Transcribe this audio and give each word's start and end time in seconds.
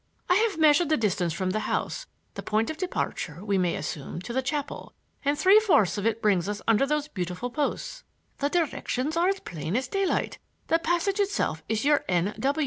I 0.27 0.33
have 0.49 0.57
measured 0.57 0.89
the 0.89 0.97
distance 0.97 1.31
from 1.31 1.51
the 1.51 1.59
house, 1.59 2.07
the 2.33 2.41
point 2.41 2.71
of 2.71 2.77
departure, 2.77 3.45
we 3.45 3.59
may 3.59 3.75
assume, 3.75 4.19
to 4.21 4.33
the 4.33 4.41
chapel, 4.41 4.93
and 5.23 5.37
three 5.37 5.59
fourths 5.59 5.95
of 5.95 6.07
it 6.07 6.23
brings 6.23 6.49
us 6.49 6.59
under 6.67 6.87
those 6.87 7.07
beautiful 7.07 7.51
posts. 7.51 8.03
The 8.39 8.49
directions 8.49 9.15
are 9.15 9.27
as 9.29 9.41
plain 9.41 9.75
as 9.75 9.87
daylight. 9.87 10.39
The 10.69 10.79
passage 10.79 11.19
itself 11.19 11.61
is 11.69 11.85
your 11.85 12.03
N. 12.09 12.33